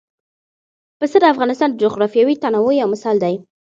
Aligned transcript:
پسه 0.99 1.17
د 1.21 1.25
افغانستان 1.33 1.69
د 1.71 1.75
جغرافیوي 1.83 2.35
تنوع 2.43 2.71
یو 2.81 2.87
مثال 2.93 3.15
دی. 3.23 3.35